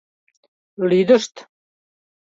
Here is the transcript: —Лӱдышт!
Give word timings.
—Лӱдышт! 0.89 1.33